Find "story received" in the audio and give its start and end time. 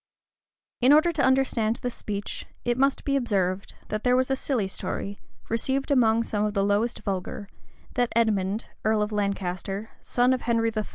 4.67-5.91